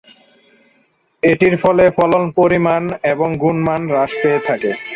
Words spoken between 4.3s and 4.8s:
থাকে।